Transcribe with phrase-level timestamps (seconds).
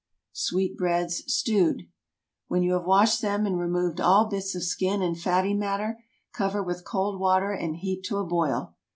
[0.33, 1.87] SWEET BREADS (Stewed.) ✠
[2.47, 6.63] When you have washed them, and removed all bits of skin and fatty matter, cover
[6.63, 8.73] with cold water, and heat to a boil.